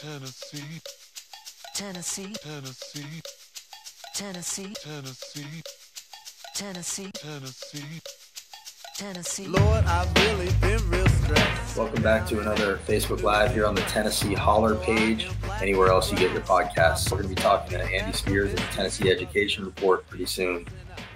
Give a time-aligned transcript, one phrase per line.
[0.00, 0.80] Tennessee,
[1.74, 3.20] Tennessee, Tennessee,
[4.14, 5.62] Tennessee, Tennessee,
[6.54, 8.00] Tennessee, Tennessee.
[8.96, 9.46] Tennessee.
[9.46, 11.76] Lord, I've really been real stressed.
[11.76, 15.28] Welcome back to another Facebook Live here on the Tennessee Holler page.
[15.60, 17.10] Anywhere else you get your podcasts.
[17.10, 20.66] We're going to be talking to Andy Spears of the Tennessee Education Report pretty soon.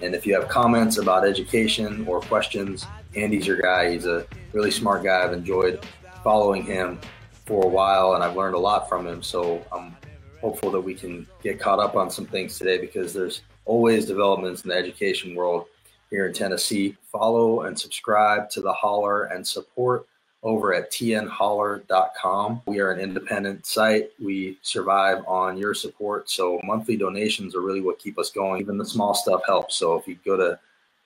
[0.03, 3.93] And if you have comments about education or questions, Andy's your guy.
[3.93, 5.25] He's a really smart guy.
[5.25, 5.87] I've enjoyed
[6.23, 7.01] following him
[7.47, 9.23] for a while and I've learned a lot from him.
[9.23, 9.97] So I'm
[10.41, 14.63] hopeful that we can get caught up on some things today because there's always developments
[14.63, 15.67] in the education world
[16.11, 16.97] here in Tennessee.
[17.11, 20.07] Follow and subscribe to the Holler and support
[20.43, 22.63] over at tnholler.com.
[22.67, 24.11] We are an independent site.
[24.23, 26.29] We survive on your support.
[26.29, 28.61] So monthly donations are really what keep us going.
[28.61, 29.75] Even the small stuff helps.
[29.77, 30.59] So if you go to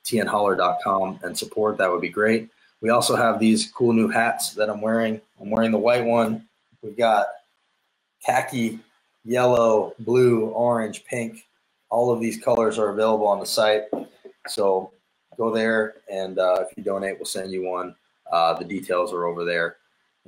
[0.04, 2.50] tnholler.com and support, that would be great.
[2.80, 5.20] We also have these cool new hats that I'm wearing.
[5.40, 6.46] I'm wearing the white one.
[6.82, 7.26] We've got
[8.24, 8.78] khaki,
[9.24, 11.46] yellow, blue, orange, pink.
[11.90, 13.84] All of these colors are available on the site.
[14.46, 14.92] So
[15.36, 17.94] go there, and uh, if you donate, we'll send you one.
[18.30, 19.76] Uh, the details are over there.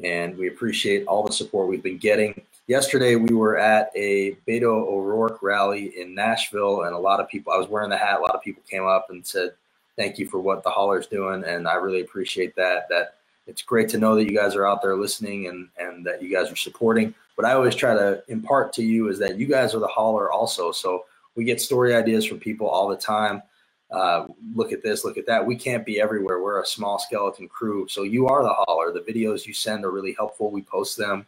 [0.03, 2.41] And we appreciate all the support we've been getting.
[2.67, 7.53] Yesterday, we were at a Beto O'Rourke rally in Nashville, and a lot of people,
[7.53, 9.53] I was wearing the hat, a lot of people came up and said,
[10.01, 11.45] Thank you for what the Holler's doing.
[11.45, 12.89] And I really appreciate that.
[12.89, 16.23] That it's great to know that you guys are out there listening and, and that
[16.23, 17.15] you guys are supporting.
[17.35, 20.33] What I always try to impart to you is that you guys are the Holler
[20.33, 20.73] also.
[20.73, 21.05] So
[21.37, 23.43] we get story ideas from people all the time.
[23.91, 25.45] Uh, look at this, look at that.
[25.45, 26.43] We can't be everywhere.
[26.43, 27.87] We're a small skeleton crew.
[27.87, 28.95] So you are the holler.
[28.95, 30.51] The videos you send are really helpful.
[30.51, 31.27] We post them.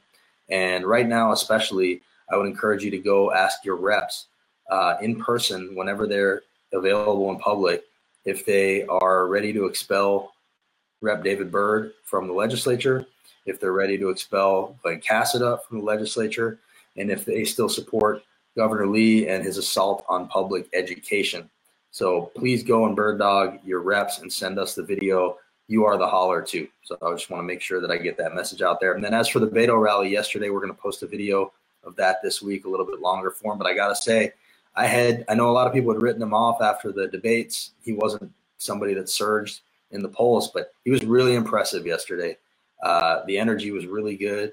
[0.48, 4.28] And right now, especially, I would encourage you to go ask your reps
[4.70, 6.40] uh, in person whenever they're
[6.72, 7.84] available in public
[8.24, 10.32] if they are ready to expel
[11.00, 11.24] Rep.
[11.24, 13.06] David Byrd from the legislature,
[13.46, 16.58] if they're ready to expel Glen Casada from the legislature,
[16.96, 18.22] and if they still support
[18.56, 21.48] Governor Lee and his assault on public education.
[21.90, 25.38] So please go and bird dog your reps and send us the video.
[25.68, 26.68] You are the holler too.
[26.84, 28.94] So I just want to make sure that I get that message out there.
[28.94, 31.52] And then as for the Beto rally yesterday, we're going to post a video
[31.84, 33.58] of that this week, a little bit longer form.
[33.58, 34.32] But I got to say,
[34.74, 37.72] I had, I know a lot of people had written him off after the debates.
[37.82, 39.60] He wasn't somebody that surged
[39.90, 42.38] in the polls, but he was really impressive yesterday.
[42.82, 44.52] Uh, the energy was really good.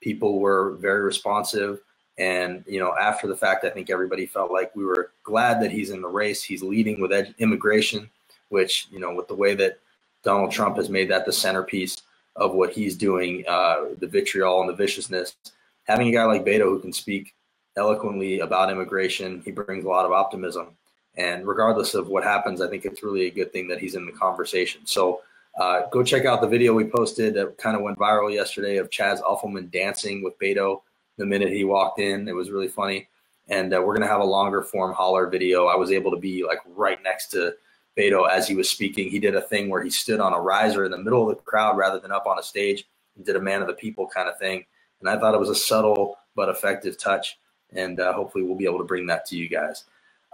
[0.00, 1.80] People were very responsive.
[2.16, 5.70] And, you know, after the fact, I think everybody felt like we were glad that
[5.70, 6.42] he's in the race.
[6.42, 8.10] He's leading with ed- immigration,
[8.48, 9.78] which, you know, with the way that
[10.24, 12.02] Donald Trump has made that the centerpiece
[12.34, 15.36] of what he's doing, uh, the vitriol and the viciousness.
[15.84, 17.34] Having a guy like Beto who can speak
[17.78, 20.76] eloquently about immigration, he brings a lot of optimism.
[21.16, 24.06] And regardless of what happens, I think it's really a good thing that he's in
[24.06, 24.82] the conversation.
[24.84, 25.20] So
[25.58, 28.90] uh, go check out the video we posted that kind of went viral yesterday of
[28.90, 30.82] Chaz Uffelman dancing with Beto
[31.16, 32.28] the minute he walked in.
[32.28, 33.08] It was really funny.
[33.48, 35.66] And uh, we're going to have a longer form holler video.
[35.66, 37.54] I was able to be like right next to
[37.98, 39.10] Beto as he was speaking.
[39.10, 41.42] He did a thing where he stood on a riser in the middle of the
[41.42, 42.84] crowd rather than up on a stage
[43.16, 44.64] and did a man of the people kind of thing.
[45.00, 47.38] And I thought it was a subtle but effective touch.
[47.72, 49.84] And uh, hopefully we'll be able to bring that to you guys.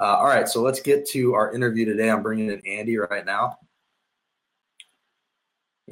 [0.01, 2.11] Uh, all right, so let's get to our interview today.
[2.11, 3.59] I'm bringing in Andy right now.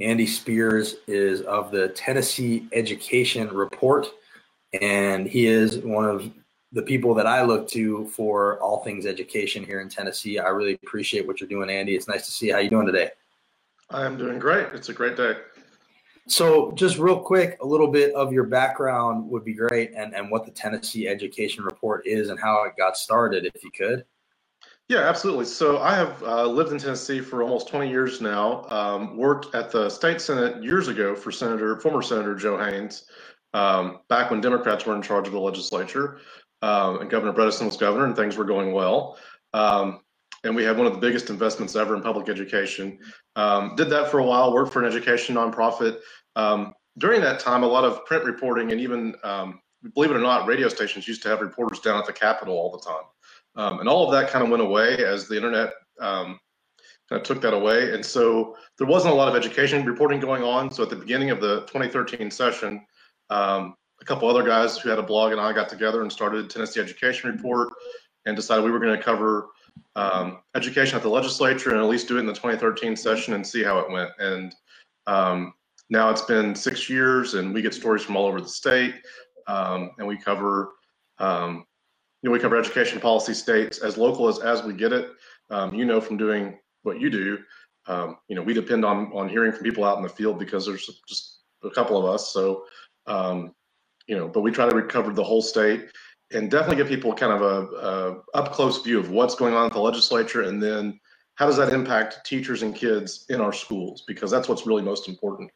[0.01, 4.09] Andy Spears is of the Tennessee Education Report,
[4.81, 6.33] and he is one of
[6.73, 10.39] the people that I look to for all things education here in Tennessee.
[10.39, 11.95] I really appreciate what you're doing, Andy.
[11.95, 12.49] It's nice to see.
[12.49, 13.11] How you doing today?
[13.91, 14.69] I am doing great.
[14.73, 15.37] It's a great day.
[16.29, 20.31] So, just real quick, a little bit of your background would be great, and and
[20.31, 24.05] what the Tennessee Education Report is and how it got started, if you could.
[24.89, 25.47] Yeah, absolutely.
[25.47, 28.67] So I have uh, lived in Tennessee for almost 20 years now.
[28.69, 33.07] Um, worked at the state senate years ago for Senator, former Senator Joe Haynes,
[33.55, 36.19] um, back when Democrats were in charge of the legislature,
[36.61, 39.17] um, and Governor Bredesen was governor, and things were going well.
[39.55, 40.02] Um,
[40.45, 42.99] and we had one of the biggest investments ever in public education.
[43.37, 44.53] Um, did that for a while.
[44.53, 45.99] Worked for an education nonprofit.
[46.37, 49.15] Um, during that time, a lot of print reporting and even
[49.95, 52.71] believe it or not, radio stations used to have reporters down at the Capitol all
[52.71, 53.05] the time.
[53.55, 56.39] Um, and all of that kind of went away as the internet um,
[57.09, 57.93] kind of took that away.
[57.93, 60.71] And so there wasn't a lot of education reporting going on.
[60.71, 62.85] So at the beginning of the 2013 session,
[63.31, 66.49] um, a couple other guys who had a blog and I got together and started
[66.49, 67.69] Tennessee Education Report
[68.25, 69.49] and decided we were going to cover
[69.97, 73.47] um, education at the legislature and at least do it in the 2013 session and
[73.47, 74.11] see how it went.
[74.19, 74.55] And
[75.07, 75.55] um,
[75.91, 78.95] now it's been six years and we get stories from all over the state
[79.47, 80.73] um, and we cover
[81.19, 81.67] um,
[82.23, 85.11] you know, we cover education policy states as local as, as we get it.
[85.51, 87.39] Um, you know, from doing what you do,
[87.87, 90.65] um, you know, we depend on, on hearing from people out in the field because
[90.65, 92.33] there's just a couple of us.
[92.33, 92.65] So,
[94.07, 95.87] you know, but we try to recover the whole state
[96.35, 99.67] and definitely give people kind of a, a up close view of what's going on
[99.67, 100.99] at the legislature and then
[101.35, 104.05] how does that impact teachers and kids in our schools?
[104.07, 105.51] Because that's what's really most important.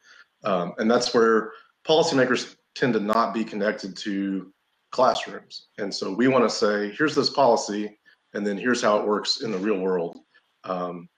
[0.44, 1.52] Um, and that's where
[1.86, 4.52] policymakers tend to not be connected to
[4.90, 5.68] classrooms.
[5.78, 7.98] And so we want to say here's this policy
[8.34, 10.18] and then here's how it works in the real world.
[10.64, 11.08] Um,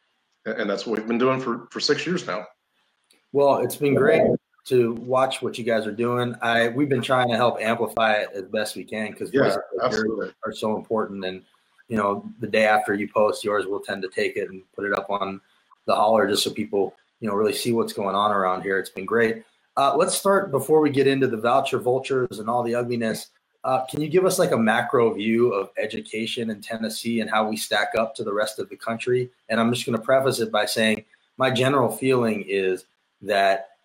[0.45, 2.45] and, that's what we've been doing for for six years now.
[3.33, 4.23] Well, it's been great
[4.69, 6.35] to watch what you guys are doing.
[6.43, 10.53] I we've been trying to help amplify it as best we can because Yeah, are
[10.53, 11.25] so important.
[11.25, 11.43] And
[11.89, 14.85] you know, the day after you post yours, we'll tend to take it and put
[14.85, 15.41] it up on
[15.87, 18.79] the holler just so people you know really see what's going on around here.
[18.79, 19.43] It's been great.
[19.77, 23.29] Uh, let's start before we get into the voucher vultures and all the ugliness.
[23.65, 27.49] Uh, can you give us like a macro view of education in Tennessee and how
[27.49, 29.31] we stack up to the rest of the country?
[29.49, 31.05] And I'm just going to preface it by saying
[31.37, 32.85] my general feeling is
[33.23, 33.78] that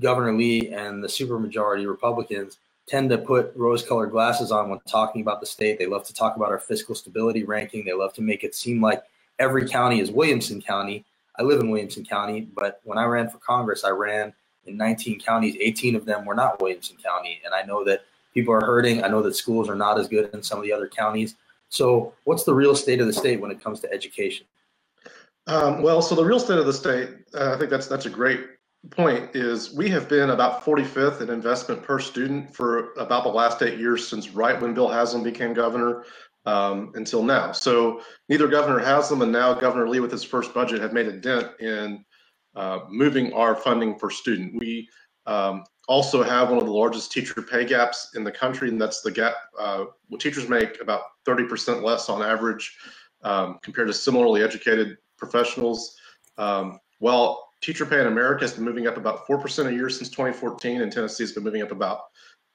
[0.00, 5.40] Governor Lee and the supermajority Republicans tend to put rose-colored glasses on when talking about
[5.40, 5.78] the state.
[5.78, 7.84] They love to talk about our fiscal stability ranking.
[7.84, 9.02] They love to make it seem like
[9.38, 11.04] every county is Williamson County.
[11.38, 14.32] I live in Williamson County, but when I ran for Congress, I ran
[14.66, 15.56] in 19 counties.
[15.60, 18.04] 18 of them were not Williamson County, and I know that
[18.34, 19.02] people are hurting.
[19.02, 21.36] I know that schools are not as good in some of the other counties.
[21.68, 24.46] So, what's the real state of the state when it comes to education?
[25.46, 28.10] Um, well, so the real state of the state, uh, I think that's that's a
[28.10, 28.40] great
[28.90, 29.34] point.
[29.34, 33.78] Is we have been about 45th in investment per student for about the last eight
[33.78, 36.04] years since right when Bill Haslam became governor
[36.46, 37.52] um, until now.
[37.52, 41.12] So neither Governor Haslam and now Governor Lee with his first budget have made a
[41.12, 42.04] dent in
[42.54, 44.58] uh, moving our funding per student.
[44.58, 44.88] We
[45.26, 49.02] um, also have one of the largest teacher pay gaps in the country, and that's
[49.02, 49.34] the gap.
[49.58, 49.84] Uh,
[50.18, 52.76] teachers make about 30% less on average
[53.22, 55.96] um, compared to similarly educated professionals.
[56.38, 60.10] Um, while teacher pay in America has been moving up about 4% a year since
[60.10, 62.00] 2014, and Tennessee has been moving up about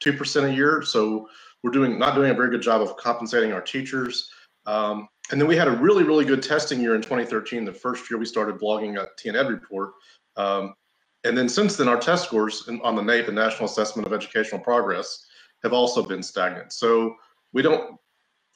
[0.03, 0.83] 2% a year.
[0.83, 1.27] So
[1.63, 4.29] we're doing not doing a very good job of compensating our teachers.
[4.65, 8.09] Um, and then we had a really, really good testing year in 2013, the first
[8.09, 9.93] year we started blogging a TNED report.
[10.35, 10.73] Um,
[11.23, 14.61] and then since then, our test scores on the NAEP, the National Assessment of Educational
[14.61, 15.25] Progress,
[15.63, 16.71] have also been stagnant.
[16.71, 17.15] So
[17.53, 17.99] we don't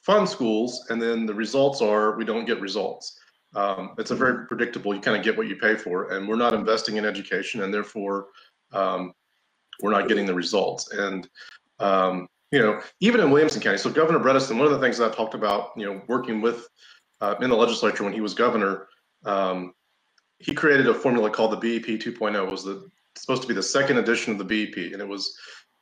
[0.02, 3.18] fund schools, and then the results are we don't get results.
[3.54, 4.94] Um, it's a very predictable.
[4.94, 7.72] You kind of get what you pay for, and we're not investing in education, and
[7.72, 8.28] therefore
[8.72, 9.12] um,
[9.80, 10.90] we're not getting the results.
[10.92, 11.28] And
[11.78, 15.08] um, you know, even in Williamson County, so Governor Bredesen, one of the things I
[15.10, 16.68] talked about, you know, working with
[17.20, 18.88] uh, in the legislature when he was governor,
[19.24, 19.72] um,
[20.38, 22.34] he created a formula called the BEP 2.0.
[22.34, 25.36] It was the supposed to be the second edition of the BEP, and it was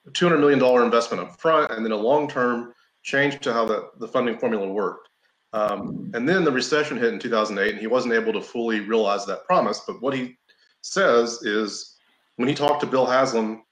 [0.06, 2.72] a 200 million dollar investment up front, and then a long term
[3.02, 5.09] change to how the, the funding formula worked.
[5.52, 9.26] Um, and then the recession hit in 2008, and he wasn't able to fully realize
[9.26, 9.82] that promise.
[9.86, 10.38] But what he
[10.82, 11.96] says is
[12.36, 13.64] when he talked to Bill Haslam,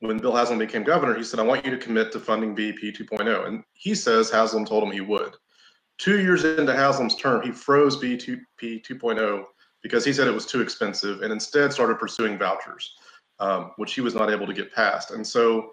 [0.00, 2.94] when Bill Haslam became governor, he said, I want you to commit to funding BEP
[2.94, 3.46] 2.0.
[3.46, 5.34] And he says Haslam told him he would.
[5.98, 9.44] Two years into Haslam's term, he froze BEP 2.0
[9.82, 12.94] because he said it was too expensive and instead started pursuing vouchers,
[13.38, 15.10] um, which he was not able to get passed.
[15.10, 15.72] And so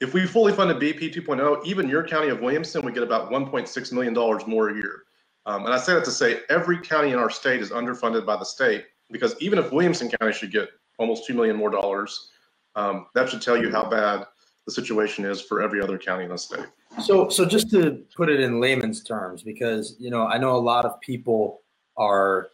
[0.00, 3.92] if we fully funded BEP 2.0, even your county of Williamson would get about $1.6
[3.92, 4.14] million
[4.46, 5.02] more a year.
[5.46, 8.36] Um, and I say that to say every county in our state is underfunded by
[8.36, 12.30] the state because even if Williamson County should get almost 2 million more dollars,
[12.76, 14.26] um, that should tell you how bad
[14.66, 16.66] the situation is for every other county in the state.
[17.02, 20.58] So, so just to put it in layman's terms, because you know, I know a
[20.58, 21.60] lot of people
[21.96, 22.48] are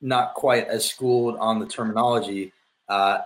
[0.00, 2.52] not quite as schooled on the terminology.
[2.88, 3.20] Uh,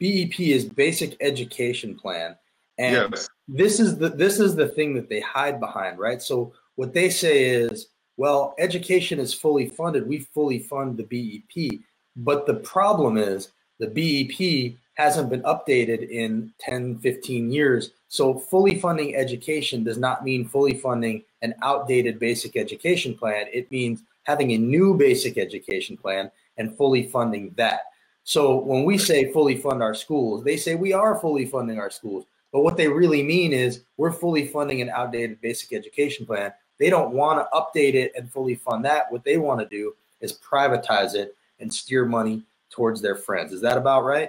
[0.00, 2.36] BEP is Basic Education Plan,
[2.78, 3.28] and yes.
[3.48, 6.22] this is the this is the thing that they hide behind, right?
[6.22, 10.08] So what they say is, well, education is fully funded.
[10.08, 11.80] We fully fund the BEP,
[12.16, 17.92] but the problem is the BEP hasn't been updated in 10, 15 years.
[18.08, 23.46] So fully funding education does not mean fully funding an outdated basic education plan.
[23.52, 27.80] It means having a new basic education plan and fully funding that.
[28.24, 31.90] So when we say fully fund our schools, they say we are fully funding our
[31.90, 32.24] schools.
[32.52, 36.52] But what they really mean is we're fully funding an outdated basic education plan.
[36.78, 39.10] They don't want to update it and fully fund that.
[39.10, 43.52] What they want to do is privatize it and steer money towards their friends.
[43.52, 44.28] Is that about right?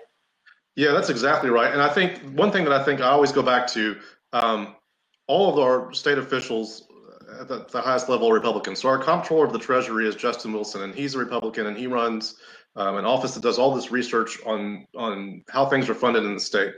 [0.75, 1.71] Yeah, that's exactly right.
[1.71, 3.97] And I think one thing that I think I always go back to
[4.31, 4.75] um,
[5.27, 6.87] all of our state officials
[7.39, 8.81] at the, the, highest level are Republicans.
[8.81, 11.87] So our comptroller of the Treasury is Justin Wilson, and he's a Republican, and he
[11.87, 12.35] runs
[12.75, 16.33] um, an office that does all this research on on how things are funded in
[16.33, 16.73] the state.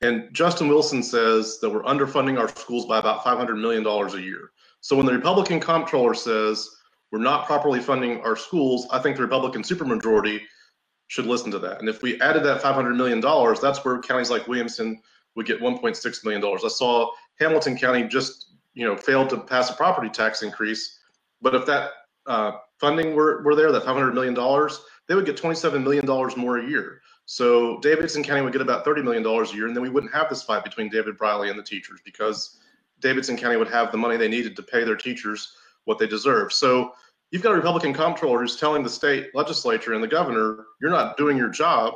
[0.00, 4.50] And Justin Wilson says that we're underfunding our schools by about $500 million a year.
[4.80, 6.68] So when the Republican comptroller says
[7.10, 10.40] we're not properly funding our schools, I think the Republican supermajority
[11.06, 11.80] should listen to that.
[11.80, 15.00] And if we added that $500 million, that's where counties like Williamson
[15.36, 16.62] would get 1.6 million dollars.
[16.64, 17.10] I saw
[17.40, 20.98] Hamilton County just you know failed to pass a property tax increase,
[21.40, 21.90] but if that
[22.26, 26.36] uh, funding were, were there, that 500 million dollars, they would get 27 million dollars
[26.36, 27.00] more a year.
[27.26, 30.12] So Davidson County would get about 30 million dollars a year, and then we wouldn't
[30.12, 32.58] have this fight between David Briley and the teachers because
[33.00, 35.54] Davidson County would have the money they needed to pay their teachers
[35.84, 36.52] what they deserve.
[36.52, 36.92] So
[37.30, 41.16] you've got a Republican comptroller who's telling the state legislature and the governor, you're not
[41.16, 41.94] doing your job.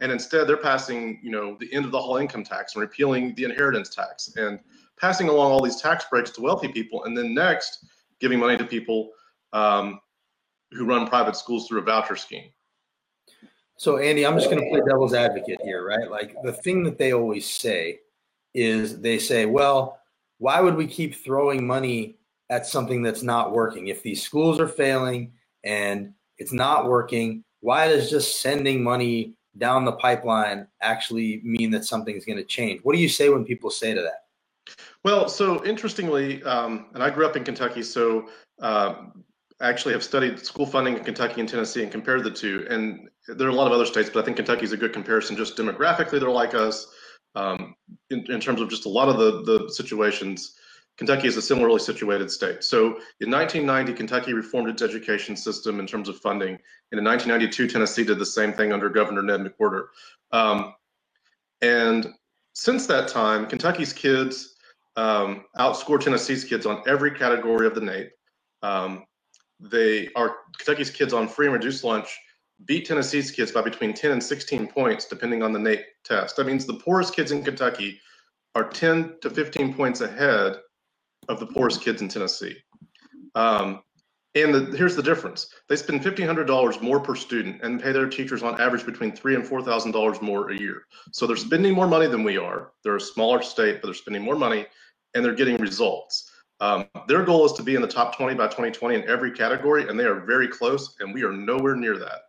[0.00, 3.34] And instead they're passing, you know, the end of the whole income tax and repealing
[3.34, 4.58] the inheritance tax and
[4.98, 7.04] passing along all these tax breaks to wealthy people.
[7.04, 7.84] And then next,
[8.18, 9.10] giving money to people
[9.52, 10.00] um,
[10.72, 12.50] who run private schools through a voucher scheme.
[13.80, 16.10] So Andy, I'm just going to play devil's advocate here, right?
[16.10, 18.00] Like the thing that they always say
[18.52, 19.98] is they say, well,
[20.36, 22.18] why would we keep throwing money
[22.50, 23.86] at something that's not working?
[23.88, 25.32] If these schools are failing
[25.64, 31.86] and it's not working, why does just sending money down the pipeline actually mean that
[31.86, 32.82] something's going to change?
[32.82, 34.74] What do you say when people say to that?
[35.04, 38.28] Well, so interestingly, um, and I grew up in Kentucky, so
[38.60, 39.06] uh,
[39.60, 42.66] actually have studied school funding in Kentucky and Tennessee and compared the two.
[42.70, 44.92] And there are a lot of other states, but I think Kentucky is a good
[44.92, 46.18] comparison just demographically.
[46.18, 46.86] They're like us
[47.34, 47.74] um,
[48.10, 50.56] in, in, terms of just a lot of the, the situations.
[50.96, 52.64] Kentucky is a similarly situated state.
[52.64, 56.58] So in 1990, Kentucky reformed its education system in terms of funding.
[56.92, 59.86] And in 1992, Tennessee did the same thing under Governor Ned McWherter.
[60.32, 60.74] Um,
[61.60, 62.14] and
[62.54, 64.56] since that time, Kentucky's kids
[64.96, 68.10] um, outscore Tennessee's kids on every category of the NAEP.
[68.62, 69.04] Um,
[69.60, 72.18] they are Kentucky's kids on free and reduced lunch
[72.66, 76.36] beat Tennessee's kids by between 10 and 16 points, depending on the NAEP test.
[76.36, 78.00] That means the poorest kids in Kentucky
[78.54, 80.56] are 10 to 15 points ahead
[81.28, 82.56] of the poorest kids in Tennessee.
[83.34, 83.82] Um,
[84.34, 87.90] and the, here's the difference: they spend fifteen hundred dollars more per student and pay
[87.90, 90.82] their teachers on average between three and four thousand dollars more a year.
[91.12, 92.70] So they're spending more money than we are.
[92.84, 94.66] They're a smaller state, but they're spending more money,
[95.14, 96.29] and they're getting results.
[96.60, 99.88] Um, their goal is to be in the top 20 by 2020 in every category,
[99.88, 102.22] and they are very close, and we are nowhere near that.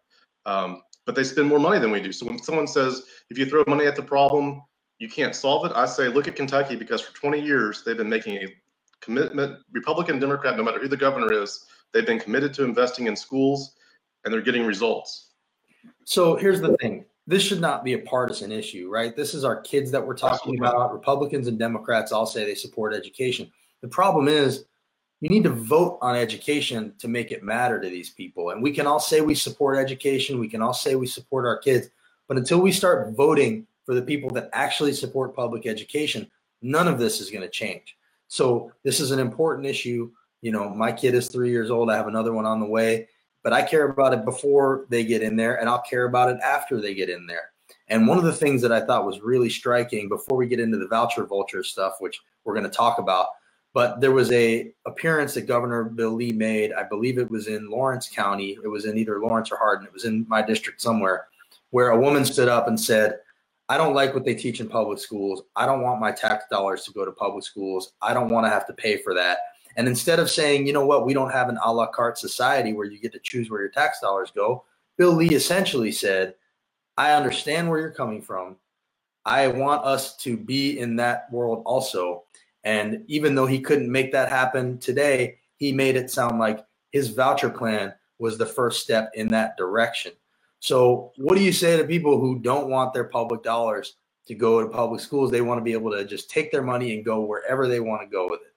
[0.45, 2.11] Um, but they spend more money than we do.
[2.11, 4.61] So when someone says, if you throw money at the problem,
[4.99, 8.09] you can't solve it, I say, look at Kentucky because for 20 years they've been
[8.09, 8.47] making a
[9.01, 13.15] commitment, Republican, Democrat, no matter who the governor is, they've been committed to investing in
[13.15, 13.73] schools
[14.23, 15.31] and they're getting results.
[16.05, 19.15] So here's the thing this should not be a partisan issue, right?
[19.15, 20.93] This is our kids that we're talking about.
[20.93, 23.51] Republicans and Democrats all say they support education.
[23.81, 24.65] The problem is,
[25.21, 28.49] you need to vote on education to make it matter to these people.
[28.49, 31.59] And we can all say we support education, we can all say we support our
[31.59, 31.89] kids,
[32.27, 36.29] but until we start voting for the people that actually support public education,
[36.63, 37.97] none of this is going to change.
[38.29, 40.09] So this is an important issue.
[40.41, 41.91] You know, my kid is three years old.
[41.91, 43.07] I have another one on the way,
[43.43, 46.39] but I care about it before they get in there, and I'll care about it
[46.43, 47.51] after they get in there.
[47.89, 50.77] And one of the things that I thought was really striking before we get into
[50.77, 53.27] the voucher vulture stuff, which we're going to talk about,
[53.73, 56.73] but there was a appearance that Governor Bill Lee made.
[56.73, 58.57] I believe it was in Lawrence County.
[58.63, 59.87] It was in either Lawrence or Hardin.
[59.87, 61.27] It was in my district somewhere,
[61.69, 63.19] where a woman stood up and said,
[63.69, 65.43] "I don't like what they teach in public schools.
[65.55, 67.93] I don't want my tax dollars to go to public schools.
[68.01, 69.39] I don't want to have to pay for that."
[69.77, 71.05] And instead of saying, "You know what?
[71.05, 73.69] We don't have an a la carte society where you get to choose where your
[73.69, 74.65] tax dollars go,"
[74.97, 76.35] Bill Lee essentially said,
[76.97, 78.57] "I understand where you're coming from.
[79.23, 82.25] I want us to be in that world also."
[82.63, 87.09] And even though he couldn't make that happen today, he made it sound like his
[87.09, 90.13] voucher plan was the first step in that direction.
[90.59, 93.95] So, what do you say to people who don't want their public dollars
[94.27, 95.31] to go to public schools?
[95.31, 98.03] They want to be able to just take their money and go wherever they want
[98.03, 98.53] to go with it.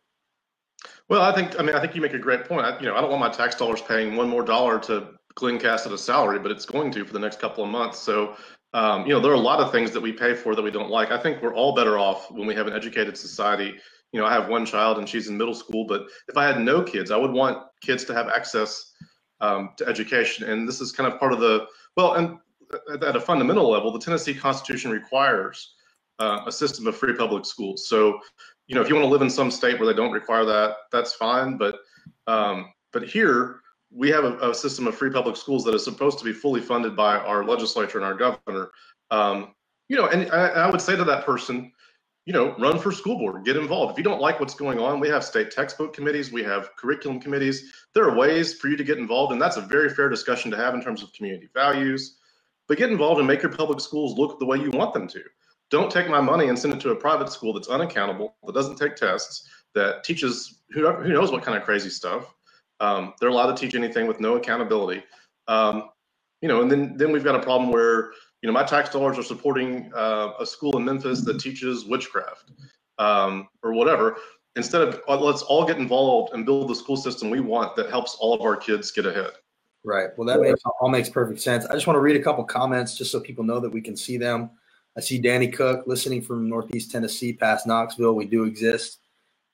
[1.08, 2.66] Well, I think I mean I think you make a great point.
[2.66, 5.58] I, you know, I don't want my tax dollars paying one more dollar to Glen
[5.58, 7.98] Casada salary, but it's going to for the next couple of months.
[7.98, 8.36] So,
[8.74, 10.70] um, you know, there are a lot of things that we pay for that we
[10.70, 11.10] don't like.
[11.10, 13.76] I think we're all better off when we have an educated society
[14.14, 16.60] you know, I have one child and she's in middle school, but if I had
[16.60, 18.92] no kids, I would want kids to have access
[19.40, 20.48] um, to education.
[20.48, 21.66] And this is kind of part of the,
[21.96, 22.38] well, and
[23.02, 25.74] at a fundamental level, the Tennessee Constitution requires
[26.20, 27.88] uh, a system of free public schools.
[27.88, 28.20] So,
[28.68, 30.76] you know, if you want to live in some state where they don't require that,
[30.92, 31.56] that's fine.
[31.56, 31.80] But,
[32.28, 33.62] um, but here
[33.94, 36.60] we have a, a, system of free public schools that is supposed to be fully
[36.60, 38.70] funded by our legislature and our governor.
[39.10, 39.54] Um,
[39.88, 41.72] you know, and I, I would say to that person,
[42.26, 43.92] you know, run for school board, get involved.
[43.92, 47.20] If you don't like what's going on, we have state textbook committees, we have curriculum
[47.20, 47.72] committees.
[47.94, 50.56] There are ways for you to get involved, and that's a very fair discussion to
[50.56, 52.16] have in terms of community values.
[52.66, 55.22] But get involved and make your public schools look the way you want them to.
[55.70, 58.76] Don't take my money and send it to a private school that's unaccountable, that doesn't
[58.76, 62.34] take tests, that teaches who, who knows what kind of crazy stuff.
[62.84, 65.02] Um, they're allowed to teach anything with no accountability.
[65.48, 65.90] Um,
[66.42, 68.12] you know, and then then we've got a problem where
[68.42, 72.50] you know, my tax dollars are supporting uh, a school in Memphis that teaches witchcraft
[72.98, 74.18] um, or whatever.
[74.56, 77.88] Instead of uh, let's all get involved and build the school system we want that
[77.88, 79.30] helps all of our kids get ahead.
[79.82, 80.10] Right.
[80.18, 81.64] Well, that makes all makes perfect sense.
[81.64, 83.96] I just want to read a couple comments just so people know that we can
[83.96, 84.50] see them.
[84.96, 88.14] I see Danny Cook listening from Northeast Tennessee, past Knoxville.
[88.14, 88.98] We do exist.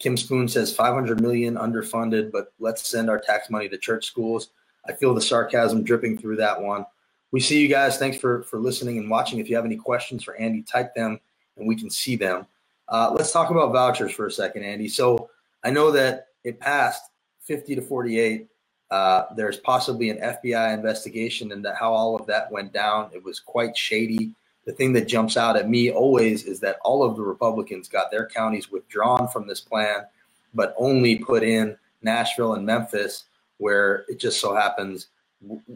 [0.01, 4.49] Kim Spoon says 500 million underfunded, but let's send our tax money to church schools.
[4.89, 6.87] I feel the sarcasm dripping through that one.
[7.33, 7.99] We see you guys.
[7.99, 9.39] Thanks for for listening and watching.
[9.39, 11.21] If you have any questions for Andy, type them
[11.57, 12.47] and we can see them.
[12.89, 14.89] Uh, let's talk about vouchers for a second, Andy.
[14.89, 15.31] So
[15.63, 17.11] I know that it passed
[17.43, 18.49] 50 to 48.
[18.91, 23.11] Uh, there's possibly an FBI investigation into how all of that went down.
[23.15, 24.33] It was quite shady.
[24.71, 28.13] The thing that jumps out at me always is that all of the Republicans got
[28.13, 30.07] their counties withdrawn from this plan,
[30.55, 33.25] but only put in Nashville and Memphis,
[33.59, 35.09] where it just so happens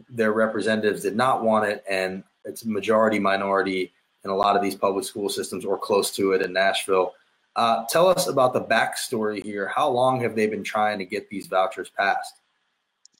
[0.09, 3.91] their representatives did not want it, and it's majority minority
[4.23, 7.15] in a lot of these public school systems or close to it in Nashville.
[7.57, 9.67] Uh, tell us about the backstory here.
[9.67, 12.39] How long have they been trying to get these vouchers passed?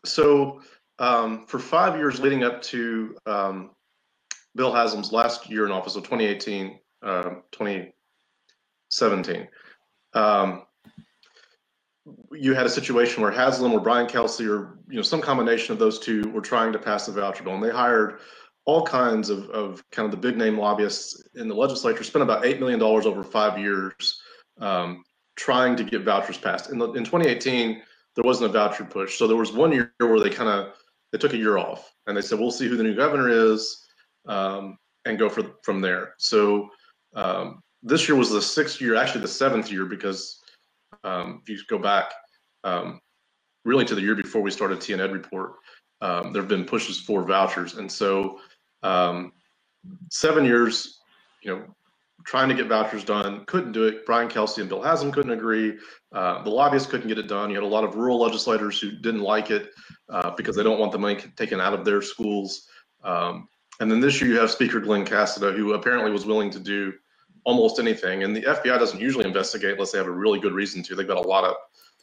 [0.05, 0.61] So,
[0.99, 3.71] um, for five years leading up to um,
[4.55, 9.47] Bill Haslam's last year in office, so 2018, uh, 2017,
[10.13, 10.63] um,
[12.31, 15.79] you had a situation where Haslam or Brian Kelsey or you know some combination of
[15.79, 18.19] those two were trying to pass the voucher bill, and they hired
[18.65, 22.45] all kinds of, of kind of the big name lobbyists in the legislature, spent about
[22.45, 24.21] eight million dollars over five years
[24.59, 25.03] um,
[25.35, 26.71] trying to get vouchers passed.
[26.71, 27.81] In, the, in 2018,
[28.15, 30.73] there wasn't a voucher push, so there was one year where they kind of
[31.11, 33.84] they took a year off, and they said we'll see who the new governor is
[34.27, 36.13] um, and go for from there.
[36.17, 36.69] So
[37.15, 40.41] um, this year was the sixth year, actually the seventh year, because
[41.03, 42.11] um, if you go back
[42.63, 42.99] um,
[43.63, 45.53] really to the year before we started TNED report,
[46.01, 47.75] um, there have been pushes for vouchers.
[47.75, 48.39] And so
[48.83, 49.31] um,
[50.09, 50.99] seven years,
[51.43, 51.63] you know,
[52.25, 54.05] trying to get vouchers done, couldn't do it.
[54.05, 55.77] Brian Kelsey and Bill Haslam couldn't agree.
[56.13, 57.49] Uh, the lobbyists couldn't get it done.
[57.49, 59.69] You had a lot of rural legislators who didn't like it
[60.09, 62.67] uh, because they don't want the money taken out of their schools.
[63.03, 63.47] Um,
[63.79, 66.93] and then this year you have Speaker Glen Casada, who apparently was willing to do
[67.43, 68.23] almost anything.
[68.23, 70.95] And the FBI doesn't usually investigate unless they have a really good reason to.
[70.95, 71.55] They've got a lot of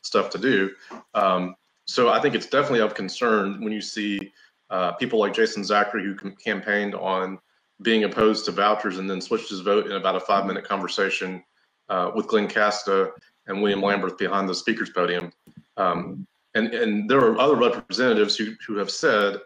[0.02, 0.70] stuff to do.
[1.14, 1.54] Um,
[1.84, 4.32] so I think it's definitely of concern when you see
[4.70, 7.38] uh, people like Jason Zachary, who campaigned on
[7.82, 11.42] being opposed to vouchers and then switched his vote in about a five minute conversation
[11.88, 13.10] uh, with Glenn Casada
[13.46, 15.32] and William Lamberth behind the speaker's podium.
[15.76, 19.40] Um, and, and there are other representatives who, who have said,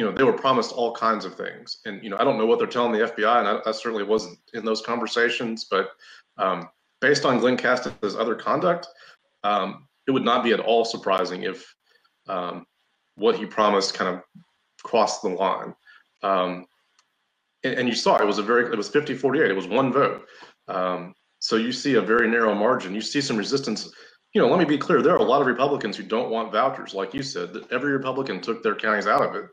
[0.00, 1.80] you know, they were promised all kinds of things.
[1.84, 4.02] And, you know, I don't know what they're telling the FBI, and I, I certainly
[4.02, 5.90] wasn't in those conversations, but
[6.38, 6.70] um,
[7.02, 8.86] based on Glen Casada's other conduct,
[9.44, 11.74] um, it would not be at all surprising if
[12.30, 12.64] um,
[13.16, 14.22] what he promised kind of
[14.82, 15.74] crossed the line.
[16.22, 16.64] Um,
[17.62, 19.92] and, and, you saw it was a very, it was 50 48, it was one
[19.92, 20.26] vote.
[20.66, 22.94] Um, so you see a very narrow margin.
[22.94, 23.92] You see some resistance
[24.32, 25.02] you know, let me be clear.
[25.02, 27.52] There are a lot of Republicans who don't want vouchers, like you said.
[27.52, 29.46] That every Republican took their counties out of it.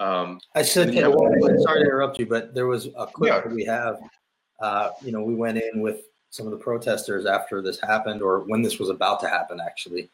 [0.00, 3.40] Um, I said, yeah, sorry to interrupt you, but there was a clip yeah.
[3.40, 4.00] that we have.
[4.58, 8.40] Uh, you know, we went in with some of the protesters after this happened, or
[8.40, 10.08] when this was about to happen, actually,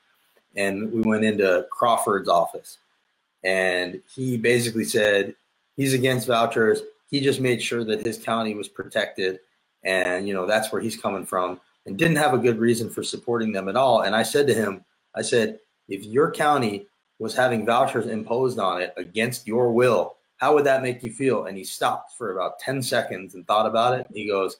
[0.56, 2.78] and we went into Crawford's office,
[3.44, 5.36] and he basically said
[5.76, 6.82] he's against vouchers.
[7.08, 9.38] He just made sure that his county was protected,
[9.84, 13.04] and you know that's where he's coming from, and didn't have a good reason for
[13.04, 14.00] supporting them at all.
[14.00, 16.86] And I said to him, I said, if your county
[17.18, 21.46] was having vouchers imposed on it against your will, how would that make you feel?
[21.46, 24.06] And he stopped for about 10 seconds and thought about it.
[24.12, 24.58] he goes,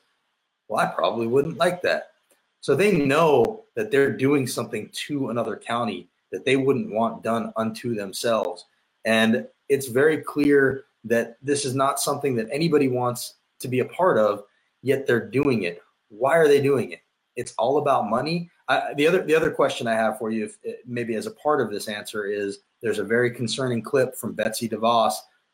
[0.68, 2.12] Well, I probably wouldn't like that.
[2.60, 7.52] So they know that they're doing something to another county that they wouldn't want done
[7.56, 8.64] unto themselves.
[9.04, 13.84] And it's very clear that this is not something that anybody wants to be a
[13.84, 14.42] part of,
[14.82, 15.80] yet they're doing it.
[16.08, 17.00] Why are they doing it?
[17.36, 18.50] It's all about money.
[18.68, 21.30] I, the other the other question I have for you, if, eh, maybe as a
[21.30, 25.12] part of this answer, is there's a very concerning clip from Betsy DeVos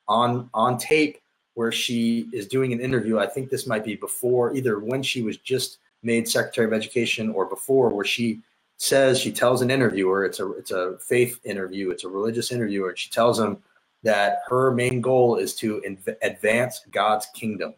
[0.09, 1.19] on on tape
[1.55, 3.19] where she is doing an interview.
[3.19, 7.31] I think this might be before either when she was just made Secretary of Education
[7.31, 8.41] or before, where she
[8.79, 12.91] says she tells an interviewer it's a it's a faith interview, it's a religious interviewer,
[12.91, 13.59] and she tells him
[14.03, 17.75] that her main goal is to inv- advance God's kingdom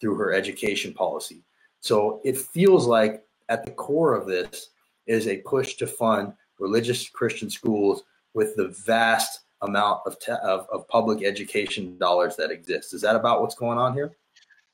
[0.00, 1.42] through her education policy.
[1.80, 4.70] So it feels like at the core of this
[5.06, 8.02] is a push to fund religious Christian schools
[8.34, 12.94] with the vast amount of, te- of, of public education dollars that exist.
[12.94, 14.16] Is that about what's going on here?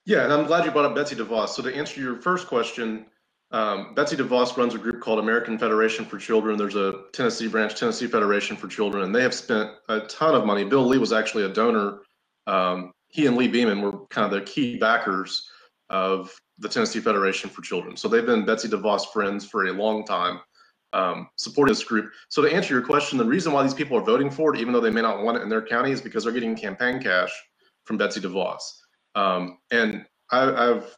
[0.05, 1.51] Yeah, and I'm glad you brought up Betsy DeVos.
[1.51, 3.07] So to answer your first question,
[3.53, 6.59] um, Betsy DeVos runs a group called American Federation for Children.
[6.59, 10.45] There's a Tennessee branch, Tennessee Federation for Children, and they have spent a ton of
[10.45, 10.65] money.
[10.65, 12.01] Bill Lee was actually a donor.
[12.47, 15.49] Um, he and Lee Beaman were kind of the key backers
[15.89, 17.97] of the Tennessee Federation for Children.
[17.97, 20.41] So they've been Betsy DeVos friends for a long time,
[20.93, 22.13] um, supporting this group.
[22.29, 24.73] So to answer your question, the reason why these people are voting for it, even
[24.73, 27.33] though they may not want it in their county, is because they're getting campaign cash
[27.85, 28.61] from Betsy DeVos.
[29.15, 30.97] Um, and I, have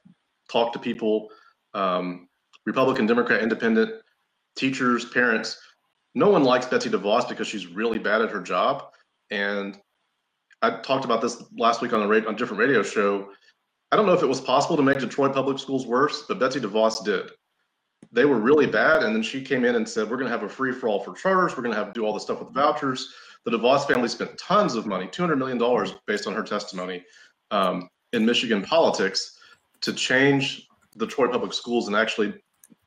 [0.51, 1.29] talked to people,
[1.75, 2.29] um,
[2.65, 3.93] Republican, Democrat, Independent,
[4.57, 5.59] teachers, parents.
[6.15, 8.85] No one likes Betsy DeVos because she's really bad at her job.
[9.31, 9.79] And
[10.63, 13.29] I talked about this last week on a, on a different radio show.
[13.93, 16.61] I don't know if it was possible to make Detroit public schools worse, but Betsy
[16.61, 17.31] DeVos did.
[18.13, 20.43] They were really bad, and then she came in and said, "We're going to have
[20.43, 21.57] a free for all for charters.
[21.57, 23.13] We're going to have to do all this stuff with vouchers."
[23.45, 27.05] The DeVos family spent tons of money, two hundred million dollars, based on her testimony,
[27.51, 29.39] um, in Michigan politics
[29.83, 32.35] to change Detroit public schools, and actually,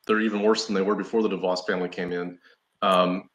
[0.06, 2.38] they're even worse than they were before the DeVos family came in.
[2.82, 3.30] Um,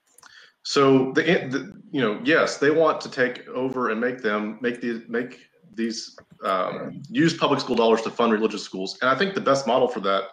[0.64, 4.82] so the, the, you know yes they want to take over and make them make
[4.82, 5.40] the make
[5.76, 8.98] these um, use public school dollars to fund religious schools.
[9.02, 10.24] And i think the best model for that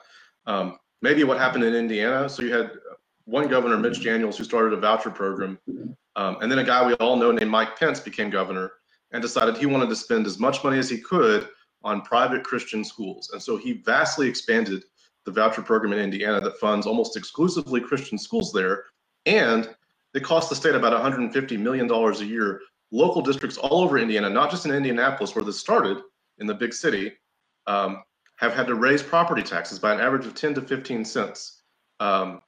[0.47, 2.29] um, maybe what happened in indiana.
[2.29, 2.73] So you had
[3.25, 5.59] one governor mitch daniels who started a voucher program.
[6.17, 8.73] Um, and then a guy we all know named mike pence became governor
[9.13, 11.49] and decided he wanted to spend as much money as he could
[11.85, 13.31] on private christian schools.
[13.33, 14.85] And so he vastly expanded
[15.25, 18.85] the voucher program in indiana that funds almost exclusively christian schools there.
[19.27, 19.75] And
[20.15, 22.61] it costs the state about $150 million a year.
[22.93, 25.99] Local districts all over Indiana, not just in Indianapolis where this started
[26.39, 27.13] in the big city,
[27.67, 28.03] um,
[28.37, 31.63] have had to raise property taxes by an average of 10 to 15 cents,
[32.01, 32.41] um,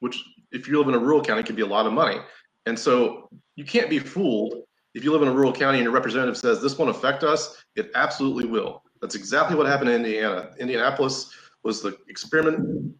[0.00, 2.18] which if you live in a rural county can be a lot of money.
[2.66, 5.92] And so you can't be fooled if you live in a rural county and your
[5.92, 8.82] representative says this won't affect us, it absolutely will.
[9.00, 10.50] That's exactly what happened in Indiana.
[10.58, 11.30] Indianapolis
[11.64, 12.94] was the experiment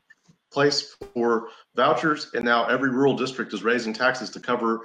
[0.53, 4.83] place for vouchers, and now every rural district is raising taxes to cover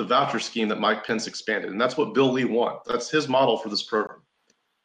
[0.00, 1.70] the voucher scheme that Mike Pence expanded.
[1.70, 2.88] And that's what Bill Lee wants.
[2.88, 4.22] That's his model for this program.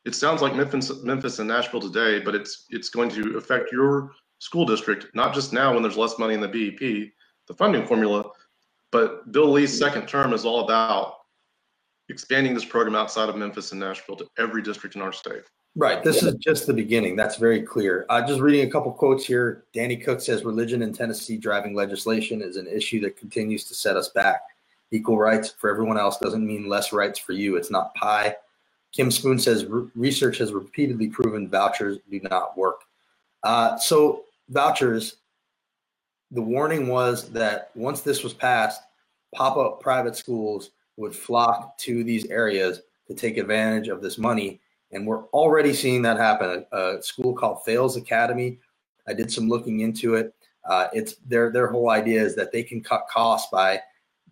[0.03, 4.11] It sounds like Memphis, Memphis and Nashville today, but it's it's going to affect your
[4.39, 7.13] school district, not just now when there's less money in the BEP,
[7.47, 8.29] the funding formula,
[8.91, 11.15] but Bill Lee's second term is all about
[12.09, 15.43] expanding this program outside of Memphis and Nashville to every district in our state.
[15.77, 16.03] Right.
[16.03, 17.15] This is just the beginning.
[17.15, 18.05] That's very clear.
[18.09, 19.63] Uh, just reading a couple quotes here.
[19.73, 23.97] Danny Cook says religion in Tennessee driving legislation is an issue that continues to set
[23.97, 24.41] us back.
[24.95, 27.55] Equal rights for everyone else doesn't mean less rights for you.
[27.55, 28.35] It's not pie.
[28.91, 32.81] Kim Spoon says research has repeatedly proven vouchers do not work.
[33.43, 35.17] Uh, so, vouchers,
[36.31, 38.81] the warning was that once this was passed,
[39.35, 44.61] pop up private schools would flock to these areas to take advantage of this money
[44.91, 46.65] and we're already seeing that happen.
[46.71, 48.59] A, a school called Thales Academy.
[49.07, 50.33] I did some looking into it.
[50.67, 53.81] Uh, it's their their whole idea is that they can cut costs by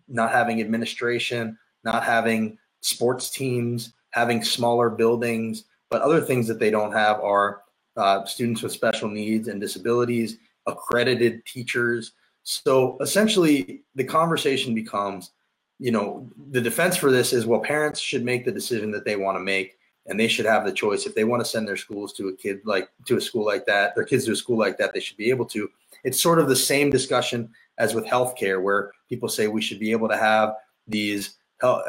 [0.08, 6.70] not having administration, not having sports teams, having smaller buildings, but other things that they
[6.70, 7.62] don't have are
[7.96, 12.12] uh, students with special needs and disabilities, accredited teachers.
[12.42, 15.30] So essentially, the conversation becomes,
[15.78, 19.16] you know, the defense for this is well, parents should make the decision that they
[19.16, 21.06] want to make and they should have the choice.
[21.06, 23.66] If they want to send their schools to a kid like to a school like
[23.66, 25.70] that their kids to a school like that they should be able to
[26.04, 29.92] it's sort of the same discussion as with healthcare where people say we should be
[29.92, 30.54] able to have
[30.86, 31.36] these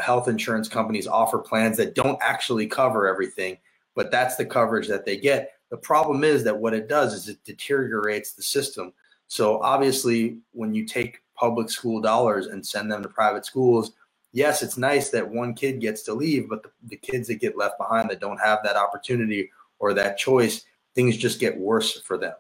[0.02, 3.58] health insurance companies offer plans that don't actually cover everything
[3.96, 7.28] but that's the coverage that they get the problem is that what it does is
[7.30, 8.94] it deteriorates the system
[9.28, 13.92] so obviously when you take public school dollars and send them to private schools
[14.34, 17.58] yes, it's nice that one kid gets to leave, but the, the kids that get
[17.58, 19.50] left behind that don't have that opportunity
[19.80, 22.34] or that choice, things just get worse for them.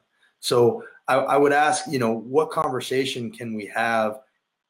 [0.45, 4.19] So I, I would ask, you know, what conversation can we have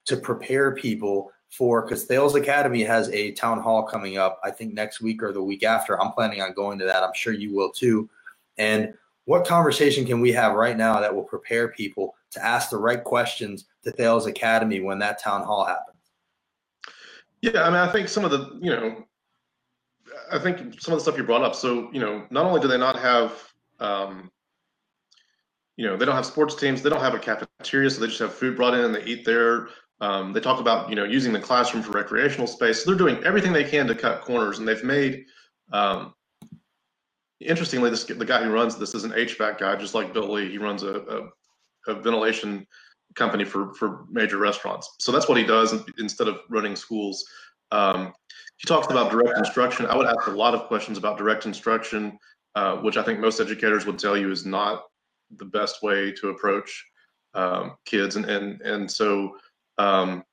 [0.05, 4.73] to prepare people for because Thales Academy has a town hall coming up, I think
[4.73, 6.01] next week or the week after.
[6.01, 7.03] I'm planning on going to that.
[7.03, 8.09] I'm sure you will too.
[8.57, 8.93] And
[9.25, 13.03] what conversation can we have right now that will prepare people to ask the right
[13.03, 15.97] questions to Thales Academy when that town hall happens?
[17.41, 19.03] Yeah, I mean, I think some of the, you know,
[20.31, 21.53] I think some of the stuff you brought up.
[21.53, 24.31] So, you know, not only do they not have, um,
[25.77, 28.19] you know, they don't have sports teams, they don't have a cafeteria, so they just
[28.19, 29.67] have food brought in and they eat there.
[30.01, 32.83] Um, they talk about, you know, using the classroom for recreational space.
[32.83, 35.25] So they're doing everything they can to cut corners, and they've made.
[35.71, 36.13] Um,
[37.39, 40.49] interestingly, this the guy who runs this is an HVAC guy, just like Bill Lee.
[40.49, 41.29] He runs a,
[41.88, 42.67] a, a ventilation
[43.15, 44.95] company for for major restaurants.
[44.99, 47.25] So that's what he does instead of running schools.
[47.71, 48.13] Um,
[48.57, 49.85] he talks about direct instruction.
[49.85, 52.17] I would ask a lot of questions about direct instruction,
[52.55, 54.83] uh, which I think most educators would tell you is not
[55.38, 56.85] the best way to approach
[57.33, 58.15] um, kids.
[58.15, 59.38] And and and so
[59.77, 60.23] um,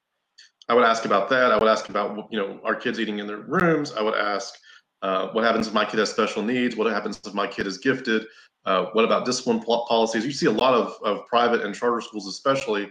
[0.69, 1.53] I would ask about that.
[1.53, 3.93] I would ask about you know are kids eating in their rooms.
[3.93, 4.55] I would ask
[5.03, 6.77] Uh, what happens if my kid has special needs?
[6.77, 8.23] What happens if my kid is gifted?
[8.65, 10.25] Uh, what about discipline pol- policies?
[10.25, 12.85] You see a lot of, of private and charter schools, especially,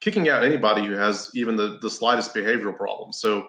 [0.00, 3.12] kicking out anybody who has even the, the slightest behavioral problem.
[3.12, 3.48] So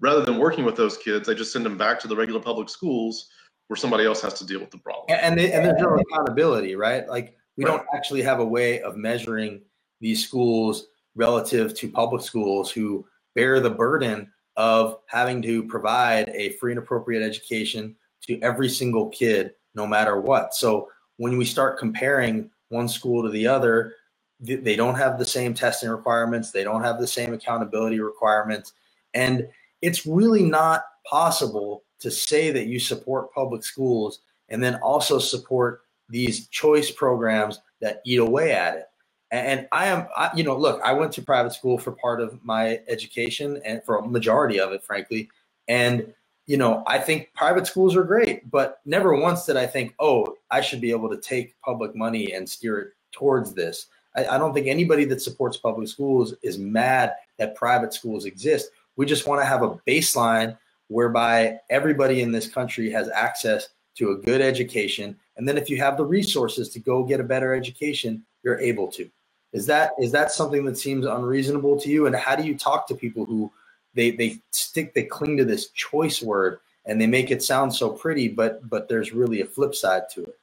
[0.00, 2.70] rather than working with those kids, they just send them back to the regular public
[2.70, 3.28] schools
[3.66, 5.04] where somebody else has to deal with the problem.
[5.10, 7.06] And, and, they, and there's no accountability, right?
[7.06, 7.76] Like we Right.
[7.76, 9.60] don't actually have a way of measuring
[10.00, 16.50] these schools relative to public schools who bear the burden of having to provide a
[16.52, 20.54] free and appropriate education to every single kid, no matter what.
[20.54, 23.94] So when we start comparing one school to the other,
[24.40, 28.72] they don't have the same testing requirements, they don't have the same accountability requirements,
[29.14, 29.48] and
[29.82, 35.82] it's really not possible to say that you support public schools and then also support
[36.08, 38.84] these choice programs that eat away at it.
[39.30, 42.42] And I am, I, you know, look, I went to private school for part of
[42.42, 45.28] my education and for a majority of it, frankly.
[45.68, 46.14] And,
[46.46, 50.34] you know, I think private schools are great, but never once did I think, oh,
[50.50, 53.86] I should be able to take public money and steer it towards this.
[54.16, 58.70] I, I don't think anybody that supports public schools is mad that private schools exist.
[58.96, 60.56] We just want to have a baseline
[60.88, 65.16] whereby everybody in this country has access to a good education.
[65.38, 68.88] And then if you have the resources to go get a better education, you're able
[68.88, 69.08] to.
[69.52, 72.06] Is that is that something that seems unreasonable to you?
[72.06, 73.50] And how do you talk to people who
[73.94, 77.88] they they stick they cling to this choice word and they make it sound so
[77.88, 80.38] pretty, but but there's really a flip side to it.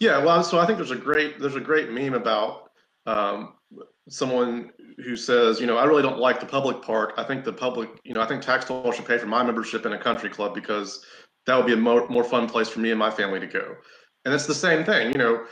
[0.00, 2.70] Yeah, well, so I think there's a great there's a great meme about
[3.06, 3.54] um,
[4.08, 7.14] someone who says, you know, I really don't like the public park.
[7.16, 9.86] I think the public, you know, I think tax dollars should pay for my membership
[9.86, 11.04] in a country club because
[11.46, 13.76] that would be a more, more fun place for me and my family to go.
[14.26, 15.46] And it's the same thing, you know.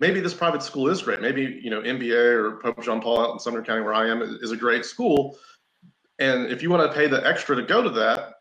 [0.00, 1.22] Maybe this private school is great.
[1.22, 4.20] Maybe you know MBA or Pope John Paul out in Sumner County, where I am,
[4.20, 5.38] is a great school.
[6.18, 8.34] And if you want to pay the extra to go to that,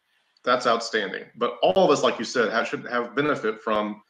[0.43, 1.23] that's outstanding.
[1.37, 4.01] But all of us, like you said, have, should have benefit from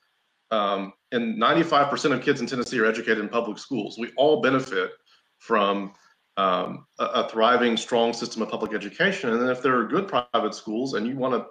[0.52, 3.98] um, and 95% of kids in Tennessee are educated in public schools.
[3.98, 4.92] We all benefit
[5.40, 5.94] from
[6.38, 9.32] um, a, a, thriving, strong system of public education.
[9.32, 11.46] And then if there are good private schools and you want to,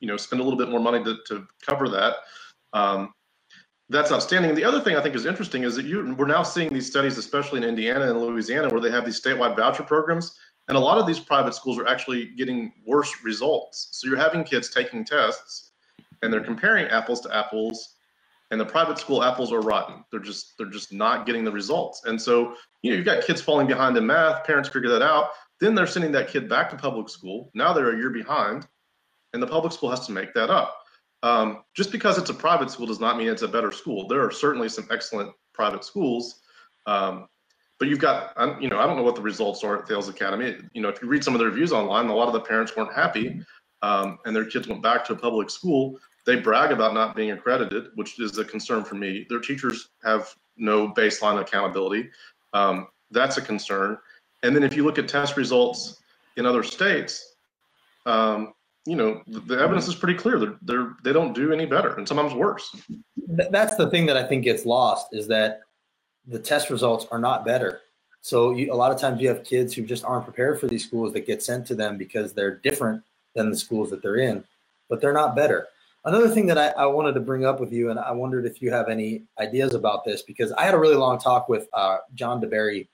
[0.00, 2.16] you know, spend a little bit more money to, to cover that,
[2.72, 3.12] um,
[3.88, 4.54] that's outstanding.
[4.54, 7.18] The other thing I think is interesting is that you, we're now seeing these studies,
[7.18, 10.38] especially in Indiana and Louisiana, where they have these statewide voucher programs.
[10.68, 13.88] And a lot of these private schools are actually getting worse results.
[13.92, 15.72] So you're having kids taking tests
[16.22, 17.96] and they're comparing apples to apples
[18.52, 20.04] and the private school apples are rotten.
[20.10, 22.02] They're just they're just not getting the results.
[22.04, 24.44] And so you know you've got kids falling behind in math.
[24.44, 25.30] Parents figure that out.
[25.58, 27.50] Then they're sending that kid back to public school.
[27.54, 28.68] Now they're a year behind,
[29.32, 30.81] and the public school has to make that up.
[31.22, 34.08] Um, just because it's a private school does not mean it's a better school.
[34.08, 36.40] There are certainly some excellent private schools,
[36.86, 37.28] um,
[37.78, 40.56] but you've got you know I don't know what the results are at Thales Academy.
[40.72, 42.76] You know if you read some of the reviews online, a lot of the parents
[42.76, 43.40] weren't happy,
[43.82, 47.32] um, and their kids went back to a public school they brag about not being
[47.32, 49.26] accredited, which is a concern for me.
[49.28, 52.10] Their teachers have no baseline accountability.
[52.52, 53.98] Um, that's a concern.
[54.42, 56.00] And then if you look at test results
[56.36, 57.34] in other states,
[58.06, 58.52] um,
[58.86, 60.38] you know, the, the, evidence is pretty clear.
[60.38, 62.74] They're, they're, they don't do any better and sometimes worse.
[63.28, 65.60] That's the thing that I think gets lost is that
[66.26, 67.80] the test results are not better.
[68.22, 70.84] So you, a lot of times you have kids who just aren't prepared for these
[70.84, 73.02] schools that get sent to them because they're different
[73.34, 74.44] than the schools that they're in,
[74.88, 75.68] but they're not better.
[76.04, 78.60] Another thing that I, I, wanted to bring up with you, and I wondered if
[78.60, 81.98] you have any ideas about this, because I had a really long talk with uh,
[82.14, 82.88] John DeBerry,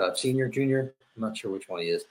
[0.00, 0.94] uh, senior, junior.
[1.14, 2.04] I'm not sure which one he is,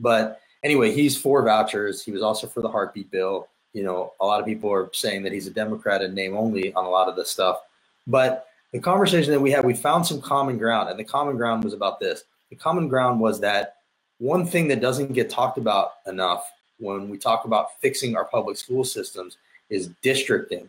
[0.00, 2.02] but anyway, he's for vouchers.
[2.02, 3.48] He was also for the heartbeat bill.
[3.72, 6.72] You know, a lot of people are saying that he's a Democrat in name only
[6.74, 7.60] on a lot of this stuff.
[8.06, 11.62] But the conversation that we had, we found some common ground, and the common ground
[11.62, 12.24] was about this.
[12.50, 13.76] The common ground was that
[14.18, 18.56] one thing that doesn't get talked about enough when we talk about fixing our public
[18.56, 19.36] school systems
[19.70, 20.68] is districting.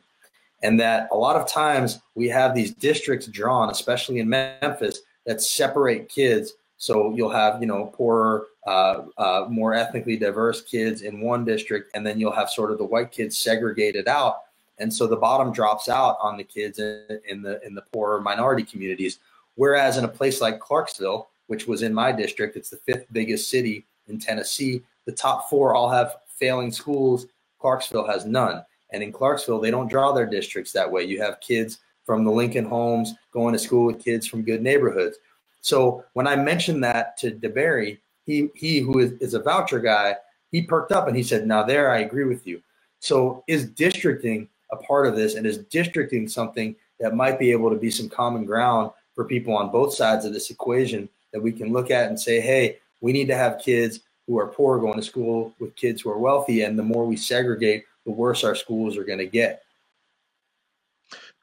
[0.64, 5.42] And that a lot of times we have these districts drawn, especially in Memphis, that
[5.42, 6.54] separate kids.
[6.78, 11.92] So you'll have, you know, poorer, uh, uh, more ethnically diverse kids in one district,
[11.96, 14.38] and then you'll have sort of the white kids segregated out.
[14.80, 18.20] And so the bottom drops out on the kids in, in the in the poorer
[18.22, 19.20] minority communities.
[19.56, 23.50] Whereas in a place like Clarksville, which was in my district, it's the fifth biggest
[23.50, 24.82] city in Tennessee.
[25.06, 27.28] The top four all have failing schools.
[27.60, 28.66] Clarksville has none.
[28.92, 31.04] And in Clarksville, they don't draw their districts that way.
[31.04, 35.18] You have kids from the Lincoln homes going to school with kids from good neighborhoods.
[35.62, 40.16] So when I mentioned that to DeBerry, he he who is, is a voucher guy,
[40.52, 42.62] he perked up and he said, "Now there, I agree with you."
[43.00, 47.70] So is districting a part of this, and is districting something that might be able
[47.70, 51.52] to be some common ground for people on both sides of this equation that we
[51.52, 54.96] can look at and say, "Hey, we need to have kids who are poor going
[54.96, 58.56] to school with kids who are wealthy, and the more we segregate, the worse our
[58.56, 59.64] schools are going to get.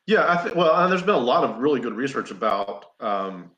[0.06, 0.56] Yeah, I think.
[0.56, 2.92] Well, there's been a lot of really good research about.
[3.00, 3.50] Um,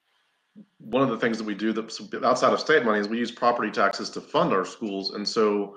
[0.78, 3.30] one of the things that we do that's outside of state money is we use
[3.30, 5.76] property taxes to fund our schools, and so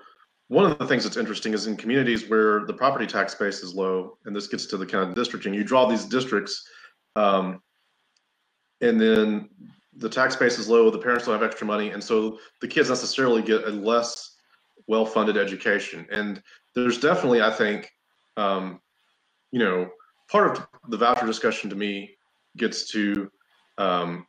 [0.49, 3.73] one of the things that's interesting is in communities where the property tax base is
[3.73, 5.53] low, and this gets to the kind of districting.
[5.53, 6.67] You draw these districts,
[7.15, 7.61] um,
[8.81, 9.49] and then
[9.97, 10.89] the tax base is low.
[10.89, 14.35] The parents don't have extra money, and so the kids necessarily get a less
[14.87, 16.07] well-funded education.
[16.11, 16.41] And
[16.75, 17.91] there's definitely, I think,
[18.37, 18.79] um,
[19.51, 19.89] you know,
[20.29, 22.15] part of the voucher discussion to me
[22.55, 23.29] gets to
[23.77, 24.25] um,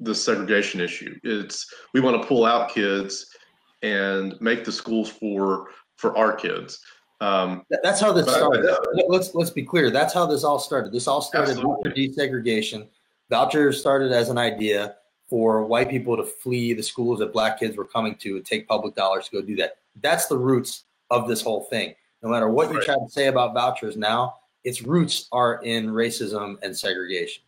[0.00, 1.18] the segregation issue.
[1.24, 3.26] It's we want to pull out kids
[3.82, 6.80] and make the schools for for our kids.
[7.20, 8.76] Um, That's how this I- started.
[9.08, 9.90] Let's let's be clear.
[9.90, 10.92] That's how this all started.
[10.92, 12.88] This all started with desegregation.
[13.30, 14.96] Vouchers started as an idea
[15.28, 18.68] for white people to flee the schools that black kids were coming to and take
[18.68, 19.78] public dollars to go do that.
[20.02, 21.94] That's the roots of this whole thing.
[22.22, 22.84] No matter what you Right.
[22.84, 27.42] try to say about vouchers now, its roots are in racism and segregation.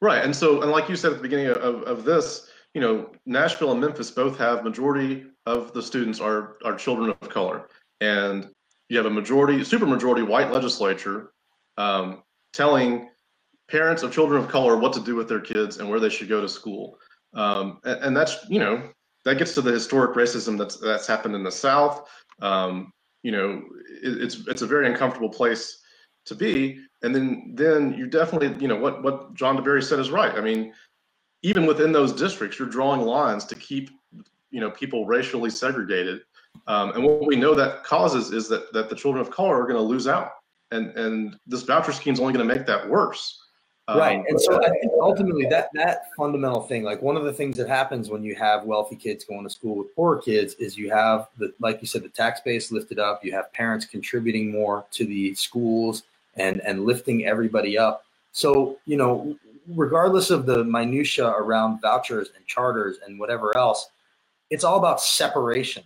[0.00, 0.22] Right.
[0.22, 3.72] And so, and like you said at the beginning of, of this, you know, Nashville
[3.72, 7.68] and Memphis both have majority of the students are are children of color,
[8.02, 8.50] and
[8.88, 11.32] you have a majority, super majority white legislature
[11.78, 13.08] um, telling
[13.68, 16.28] parents of children of color what to do with their kids and where they should
[16.28, 16.98] go to school.
[17.34, 18.90] Um, and, and that's you know
[19.24, 22.08] that gets to the historic racism that's that's happened in the South.
[22.42, 23.62] Um, you know,
[24.02, 25.82] it, it's it's a very uncomfortable place
[26.26, 26.78] to be.
[27.06, 30.34] And then then you definitely you know what what John DeBerry said is right.
[30.34, 30.74] I mean,
[31.42, 33.90] even within those districts, you're drawing lines to keep
[34.50, 36.22] you know people racially segregated.
[36.66, 39.68] Um, and what we know that causes is that that the children of color are
[39.68, 40.32] going to lose out,
[40.72, 43.40] and and this voucher scheme is only going to make that worse.
[43.88, 47.32] Um, right and so i think ultimately that that fundamental thing like one of the
[47.32, 50.76] things that happens when you have wealthy kids going to school with poorer kids is
[50.76, 54.50] you have the like you said the tax base lifted up you have parents contributing
[54.50, 56.02] more to the schools
[56.36, 59.36] and and lifting everybody up so you know
[59.68, 63.88] regardless of the minutia around vouchers and charters and whatever else
[64.50, 65.82] it's all about separation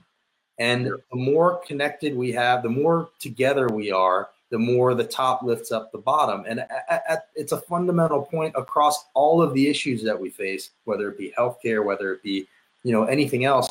[0.58, 5.42] and the more connected we have the more together we are the more the top
[5.42, 6.44] lifts up the bottom.
[6.46, 10.70] And at, at, it's a fundamental point across all of the issues that we face,
[10.84, 12.46] whether it be healthcare, whether it be
[12.82, 13.70] you know anything else.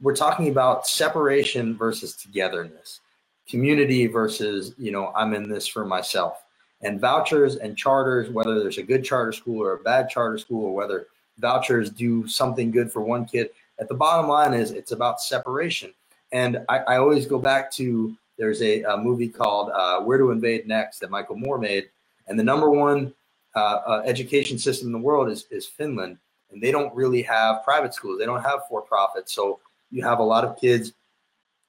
[0.00, 3.00] We're talking about separation versus togetherness,
[3.48, 6.42] community versus you know I'm in this for myself.
[6.82, 10.66] And vouchers and charters, whether there's a good charter school or a bad charter school,
[10.66, 11.06] or whether
[11.38, 15.92] vouchers do something good for one kid, at the bottom line is it's about separation.
[16.32, 20.30] And I, I always go back to there's a, a movie called uh, Where to
[20.30, 21.88] Invade Next that Michael Moore made,
[22.28, 23.14] and the number one
[23.54, 26.18] uh, uh, education system in the world is is Finland,
[26.50, 28.18] and they don't really have private schools.
[28.18, 30.92] They don't have for profit, so you have a lot of kids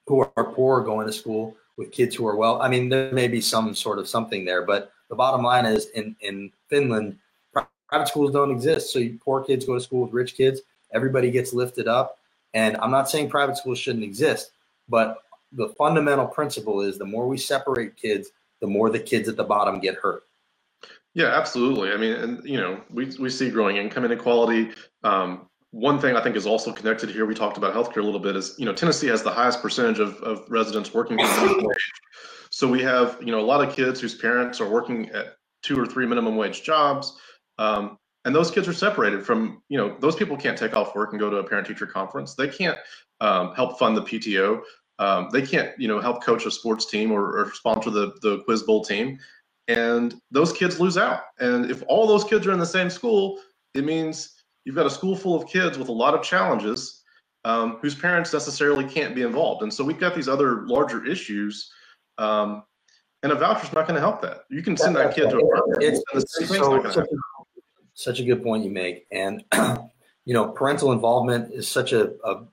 [0.08, 2.62] who are poor going to school with kids who are well.
[2.62, 5.90] I mean, there may be some sort of something there, but the bottom line is
[5.92, 7.18] in in Finland,
[7.88, 8.92] private schools don't exist.
[8.92, 10.62] So poor kids go to school with rich kids.
[10.94, 12.18] Everybody gets lifted up,
[12.54, 14.52] and I'm not saying private schools shouldn't exist,
[14.90, 19.38] but the fundamental principle is the more we separate kids, the more the kids at
[19.38, 20.24] the bottom get hurt.
[21.14, 21.92] Yeah, absolutely.
[21.92, 24.72] I mean, and you know, we we see growing income inequality.
[25.04, 27.26] Um, one thing I think is also connected here.
[27.26, 28.36] We talked about healthcare a little bit.
[28.36, 31.92] Is you know, Tennessee has the highest percentage of, of residents working minimum wage.
[32.50, 35.80] So we have you know a lot of kids whose parents are working at two
[35.80, 37.18] or three minimum wage jobs,
[37.60, 41.12] um, and those kids are separated from you know those people can't take off work
[41.12, 42.36] and go to a parent teacher conference.
[42.36, 42.78] They can't
[43.20, 44.62] um, help fund the PTO.
[45.00, 48.40] Um, they can't you know help coach a sports team or, or sponsor the the
[48.46, 49.20] quiz bowl team
[49.68, 51.24] and those kids lose out.
[51.40, 53.40] And if all those kids are in the same school,
[53.74, 54.37] it means
[54.68, 57.02] you've got a school full of kids with a lot of challenges
[57.46, 59.64] um, whose parents necessarily can't be involved.
[59.64, 61.72] And so we've got these other larger issues.
[62.18, 62.64] Um,
[63.24, 64.42] and a voucher's not going to help that.
[64.50, 67.08] You can send that kid to a private It's, school, it's so- such, a,
[67.94, 69.08] such a good point you make.
[69.10, 69.42] And,
[70.26, 72.44] you know, parental involvement is such a, a,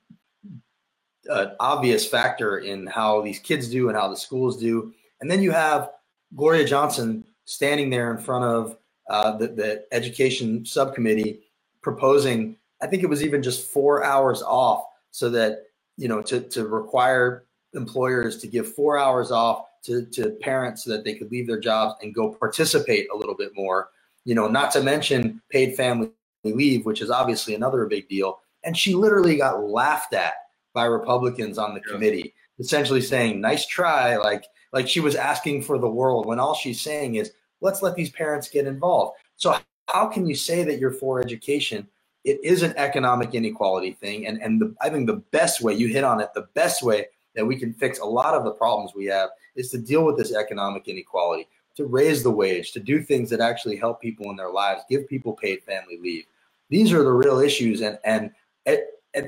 [1.29, 4.93] a obvious factor in how these kids do and how the schools do.
[5.19, 5.89] And then you have
[6.33, 8.77] Gloria Johnson standing there in front of
[9.09, 11.41] uh, the, the education subcommittee
[11.85, 15.65] proposing, I think it was even just four hours off so that,
[15.97, 20.89] you know, to, to require employers to give four hours off to, to parents so
[20.89, 23.89] that they could leave their jobs and go participate a little bit more,
[24.25, 26.09] you know, not to mention paid family
[26.43, 28.39] leave, which is obviously another big deal.
[28.63, 30.33] And she literally got laughed at
[30.73, 31.93] by Republicans on the Yeah.
[31.93, 34.17] committee, essentially saying, nice try.
[34.17, 37.31] Like, like she was asking for the world when all she's saying is,
[37.61, 39.17] let's let these parents get involved.
[39.35, 39.55] So
[39.87, 41.87] how can you say that you're for education?
[42.23, 44.27] It is an economic inequality thing.
[44.27, 47.07] And, and the, I think the best way, you hit on it, the best way
[47.35, 50.17] that we can fix a lot of the problems we have is to deal with
[50.17, 54.35] this economic inequality, to raise the wage, to do things that actually help people in
[54.35, 56.25] their lives, give people paid family leave.
[56.69, 58.31] These are the real issues, and and,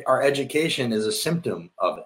[0.06, 2.04] our education is a symptom of it.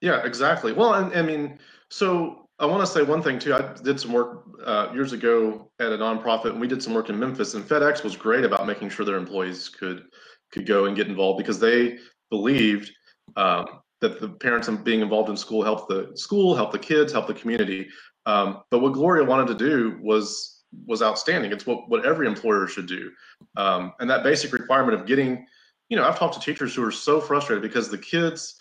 [0.00, 0.72] Yeah, exactly.
[0.72, 1.60] Well, and I mean,
[1.90, 3.54] so I want to say one thing too.
[3.54, 7.08] I did some work uh, years ago at a nonprofit, and we did some work
[7.08, 7.54] in Memphis.
[7.54, 10.04] And FedEx was great about making sure their employees could
[10.52, 11.98] could go and get involved because they
[12.28, 12.90] believed
[13.36, 13.66] um,
[14.02, 17.34] that the parents being involved in school helped the school, help the kids, help the
[17.34, 17.88] community.
[18.26, 21.52] Um, but what Gloria wanted to do was was outstanding.
[21.52, 23.10] It's what what every employer should do,
[23.56, 25.46] um, and that basic requirement of getting.
[25.88, 28.54] You know, I've talked to teachers who are so frustrated because the kids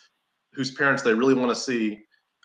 [0.54, 2.00] whose parents they really want to see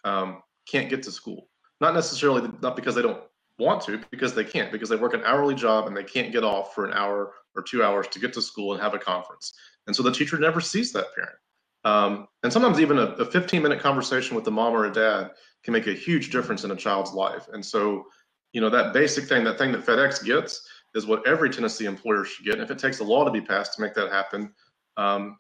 [0.05, 1.49] um, can't get to school.
[1.81, 3.23] Not necessarily not because they don't
[3.59, 6.45] want to, because they can't, because they work an hourly job and they can't get
[6.45, 9.53] off for an hour or two hours to get to school and have a conference.
[9.87, 11.37] And so the teacher never sees that parent.
[11.85, 15.33] Um, and sometimes even a, a 15 minute conversation with the mom or a dad
[15.63, 17.49] can make a huge difference in a child's life.
[17.53, 18.05] And so,
[18.53, 22.25] you know, that basic thing, that thing that FedEx gets is what every Tennessee employer
[22.25, 22.55] should get.
[22.55, 24.53] And if it takes a law to be passed to make that happen,
[24.97, 25.39] um,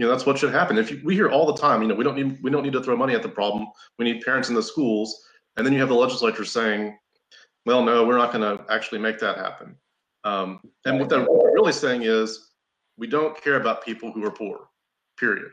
[0.00, 0.78] you know that's what should happen.
[0.78, 2.72] If you, we hear all the time you know we don't need we don't need
[2.72, 3.66] to throw money at the problem.
[3.98, 5.26] We need parents in the schools.
[5.58, 6.96] And then you have the legislature saying
[7.66, 9.76] well no we're not going to actually make that happen.
[10.24, 12.48] Um, and what they're really saying is
[12.96, 14.68] we don't care about people who are poor
[15.18, 15.52] period.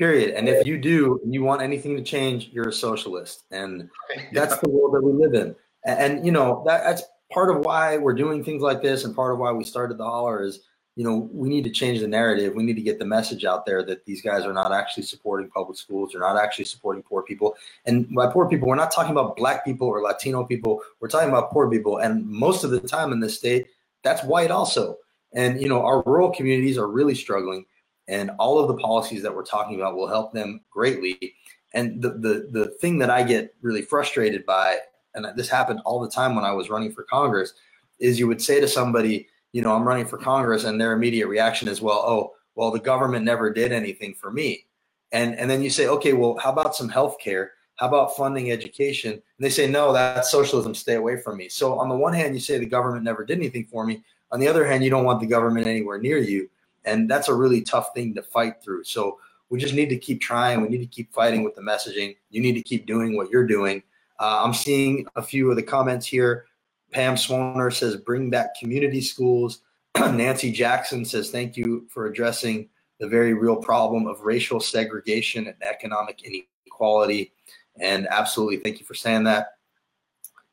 [0.00, 0.34] Period.
[0.34, 3.44] And if you do and you want anything to change you're a socialist.
[3.52, 3.88] And
[4.32, 4.60] that's yeah.
[4.64, 5.54] the world that we live in.
[5.84, 9.14] And, and you know that, that's part of why we're doing things like this and
[9.14, 10.66] part of why we started the holler is
[10.96, 12.54] you know, we need to change the narrative.
[12.54, 15.50] We need to get the message out there that these guys are not actually supporting
[15.50, 16.12] public schools.
[16.12, 17.54] They're not actually supporting poor people.
[17.84, 20.80] And by poor people, we're not talking about black people or Latino people.
[20.98, 21.98] We're talking about poor people.
[21.98, 23.66] And most of the time in this state,
[24.02, 24.96] that's white also.
[25.34, 27.66] And, you know, our rural communities are really struggling.
[28.08, 31.34] And all of the policies that we're talking about will help them greatly.
[31.74, 34.78] And the, the, the thing that I get really frustrated by,
[35.14, 37.52] and this happened all the time when I was running for Congress,
[37.98, 41.28] is you would say to somebody, you know, I'm running for Congress, and their immediate
[41.28, 44.66] reaction is, well, oh, well, the government never did anything for me.
[45.12, 47.52] And and then you say, okay, well, how about some health care?
[47.76, 49.12] How about funding education?
[49.12, 50.74] And they say, no, that's socialism.
[50.74, 51.48] Stay away from me.
[51.48, 54.04] So on the one hand, you say the government never did anything for me.
[54.30, 56.50] On the other hand, you don't want the government anywhere near you.
[56.84, 58.84] And that's a really tough thing to fight through.
[58.84, 60.60] So we just need to keep trying.
[60.60, 62.14] We need to keep fighting with the messaging.
[62.28, 63.82] You need to keep doing what you're doing.
[64.20, 66.44] Uh, I'm seeing a few of the comments here.
[66.92, 69.60] Pam Swoner says, bring back community schools.
[69.98, 72.68] Nancy Jackson says, thank you for addressing
[73.00, 77.32] the very real problem of racial segregation and economic inequality.
[77.78, 79.48] And absolutely, thank you for saying that.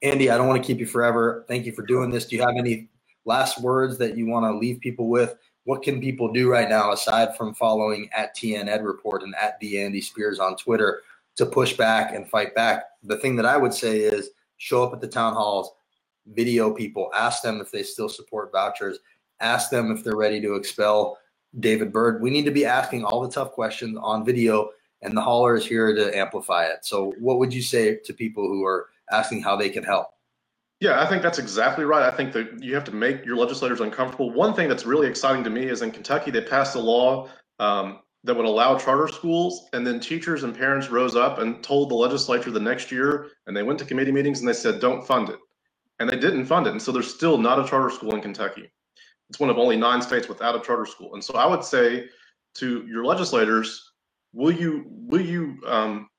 [0.02, 1.46] Andy, I don't want to keep you forever.
[1.48, 2.26] Thank you for doing this.
[2.26, 2.90] Do you have any
[3.26, 5.36] last words that you want to leave people with?
[5.64, 9.58] What can people do right now aside from following at TN Ed Report and at
[9.62, 11.04] the Andy Spears on Twitter
[11.38, 12.84] to push back and fight back?
[13.04, 15.72] The thing that I would say is show up at the town halls,
[16.28, 19.00] video people, ask them if they still support vouchers,
[19.40, 21.18] ask them if they're ready to expel
[21.60, 22.22] David Byrd.
[22.22, 24.70] We need to be asking all the tough questions on video,
[25.02, 26.86] and the Holler is here to amplify it.
[26.86, 30.08] So, what would you say to people who are asking how they can help?
[30.80, 32.04] Yeah, I think that's exactly right.
[32.04, 34.32] I think that you have to make your legislators uncomfortable.
[34.32, 38.00] One thing that's really exciting to me is in Kentucky, they passed a law um,
[38.26, 41.96] that would allow charter schools, and then teachers and parents rose up and told the
[41.96, 45.30] legislature the next year, and they went to committee meetings and they said, don't fund
[45.30, 45.40] it
[46.00, 46.72] and they didn't fund it.
[46.72, 48.72] And so there's still not a charter school in Kentucky.
[49.30, 51.14] It's one of only nine states without a charter school.
[51.14, 52.08] And so I would say
[52.56, 53.92] to your legislators,
[54.34, 56.10] will you will you um,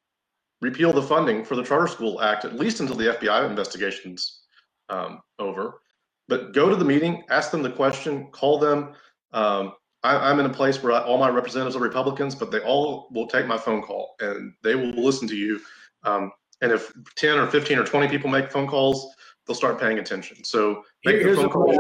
[0.61, 4.43] repeal the funding for the Charter School Act at least until the FBI investigations
[4.89, 5.81] um, over?
[6.27, 8.95] But go to the meeting, ask them the question, call them.
[9.33, 12.61] Um, I, am in a place where I, all my representatives are Republicans, but they
[12.61, 15.61] all will take my phone call and they will listen to you.
[16.03, 19.15] Um, and if 10 or 15 or 20 people make phone calls,
[19.47, 20.43] they'll start paying attention.
[20.45, 21.71] So make Here's phone call.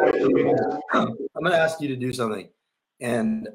[0.92, 2.48] I'm going to ask you to do something.
[3.00, 3.48] And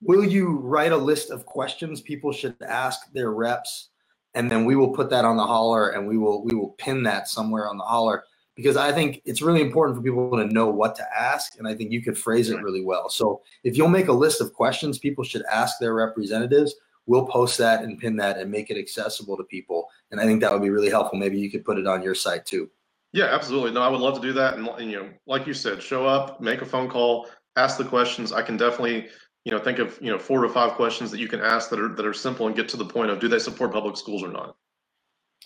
[0.00, 3.90] will you write a list of questions people should ask their reps?
[4.34, 7.02] And then we will put that on the holler and we will we will pin
[7.02, 8.24] that somewhere on the holler
[8.56, 11.58] because I think it's really important for people to know what to ask.
[11.58, 13.08] And I think you could phrase it really well.
[13.08, 16.74] So if you'll make a list of questions people should ask their representatives,
[17.06, 19.88] we'll post that and pin that and make it accessible to people.
[20.10, 21.18] And I think that would be really helpful.
[21.18, 22.70] Maybe you could put it on your site too.
[23.12, 23.72] Yeah, absolutely.
[23.72, 24.54] No, I would love to do that.
[24.54, 27.84] And, and, you know, like you said, show up, make a phone call, ask the
[27.84, 28.32] questions.
[28.32, 29.08] I can definitely,
[29.44, 31.78] you know, think of you know four to five questions that you can ask that
[31.78, 34.22] are that are simple and get to the point of do they support public schools
[34.22, 34.56] or not.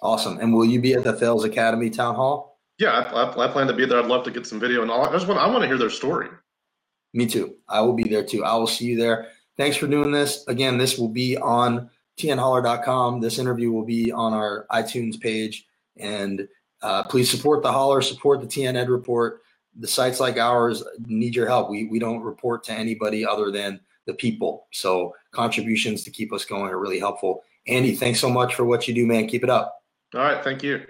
[0.03, 0.39] Awesome.
[0.39, 2.61] And will you be at the Thales Academy Town Hall?
[2.79, 3.99] Yeah, I, I, I plan to be there.
[3.99, 5.91] I'd love to get some video, and I just want I want to hear their
[5.91, 6.29] story.
[7.15, 7.55] Me too.
[7.69, 8.45] I will be there too.
[8.45, 9.29] I will see you there.
[9.57, 10.47] Thanks for doing this.
[10.49, 11.89] Again, this will be on
[12.19, 13.21] tnholler.com.
[13.21, 15.67] This interview will be on our iTunes page.
[15.97, 16.47] And
[16.87, 19.43] uh, please support the Holler, support the TN Ed Report.
[19.81, 21.69] The sites like ours need your help.
[21.69, 24.69] We, we don't report to anybody other than the people.
[24.73, 27.43] So contributions to keep us going are really helpful.
[27.67, 29.27] Andy, thanks so much for what you do, man.
[29.27, 29.83] Keep it up.
[30.15, 30.45] All right.
[30.45, 30.87] Thank you.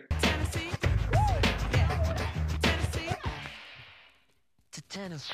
[4.73, 5.33] To Tennessee.